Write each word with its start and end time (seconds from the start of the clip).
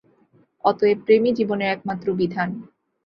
অতএব 0.63 0.97
প্রেমই 1.05 1.31
জীবনের 1.37 1.71
একমাত্র 1.71 2.07
বিধান। 2.13 2.49